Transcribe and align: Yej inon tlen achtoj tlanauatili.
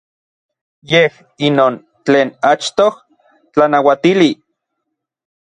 Yej 0.91 1.09
inon 1.49 1.73
tlen 2.05 2.29
achtoj 2.53 2.91
tlanauatili. 3.53 4.31